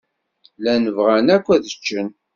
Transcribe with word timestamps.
Llan 0.57 0.83
bɣan 0.95 1.27
akk 1.35 1.47
ad 1.55 1.65
ččen. 1.75 2.09